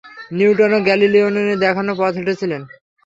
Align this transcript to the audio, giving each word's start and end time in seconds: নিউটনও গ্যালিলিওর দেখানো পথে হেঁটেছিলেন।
নিউটনও 0.31 0.79
গ্যালিলিওর 0.87 1.33
দেখানো 1.63 1.91
পথে 1.99 2.17
হেঁটেছিলেন। 2.17 2.61